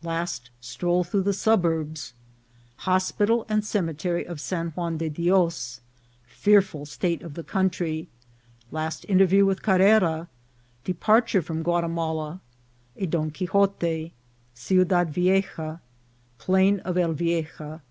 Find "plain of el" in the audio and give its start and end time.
16.38-17.12